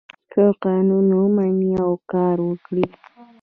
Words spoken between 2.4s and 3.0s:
وکړي.